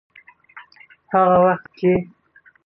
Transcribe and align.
هغه 1.13 1.37
وخت 1.45 1.63
چې. 1.77 1.91